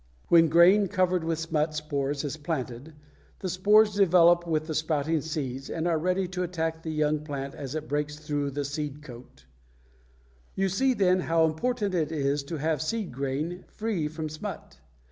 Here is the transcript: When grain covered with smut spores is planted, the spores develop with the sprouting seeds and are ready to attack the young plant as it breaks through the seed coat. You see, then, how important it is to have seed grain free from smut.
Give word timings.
When 0.29 0.47
grain 0.49 0.87
covered 0.87 1.23
with 1.23 1.37
smut 1.37 1.75
spores 1.75 2.23
is 2.23 2.35
planted, 2.35 2.95
the 3.37 3.49
spores 3.49 3.93
develop 3.93 4.47
with 4.47 4.65
the 4.65 4.73
sprouting 4.73 5.21
seeds 5.21 5.69
and 5.69 5.87
are 5.87 5.99
ready 5.99 6.27
to 6.29 6.41
attack 6.41 6.81
the 6.81 6.89
young 6.89 7.19
plant 7.19 7.53
as 7.53 7.75
it 7.75 7.87
breaks 7.87 8.15
through 8.17 8.49
the 8.49 8.65
seed 8.65 9.03
coat. 9.03 9.45
You 10.55 10.69
see, 10.69 10.95
then, 10.95 11.19
how 11.19 11.45
important 11.45 11.93
it 11.93 12.11
is 12.11 12.41
to 12.45 12.57
have 12.57 12.81
seed 12.81 13.11
grain 13.11 13.63
free 13.67 14.07
from 14.07 14.27
smut. 14.27 14.79